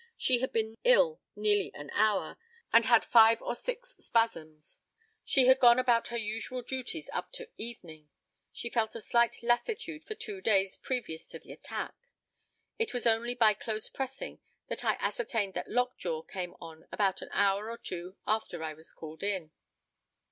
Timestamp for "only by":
13.05-13.53